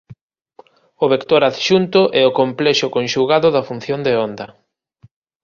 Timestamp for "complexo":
2.39-2.87